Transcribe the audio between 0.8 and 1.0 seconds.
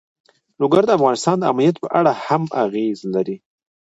د